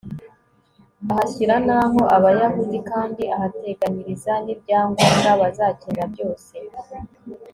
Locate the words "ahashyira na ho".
1.11-2.01